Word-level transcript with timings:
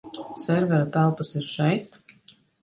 Servera 0.43 0.87
telpas 0.95 1.31
ir 1.41 1.47
šeit? 1.51 2.01